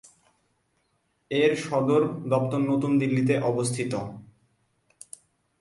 এর 1.31 1.51
সদর 1.65 2.01
দপ্তর 2.29 2.59
নতুন 2.71 2.91
দিল্লিতে 2.99 3.35
অবস্থিত। 3.41 3.93